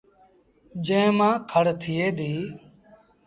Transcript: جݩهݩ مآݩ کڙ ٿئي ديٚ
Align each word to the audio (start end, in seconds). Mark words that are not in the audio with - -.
جݩهݩ 0.85 1.15
مآݩ 1.17 1.37
کڙ 1.51 1.65
ٿئي 1.81 2.07
ديٚ 2.17 2.43